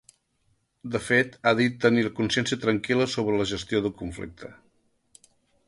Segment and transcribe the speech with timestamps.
[0.95, 4.53] De fet, ha dit tenir la “consciència tranquil·la” sobre la gestió del conflicte.